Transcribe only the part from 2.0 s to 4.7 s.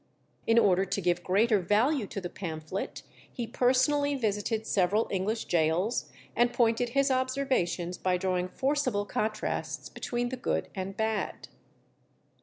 to the pamphlet, he personally visited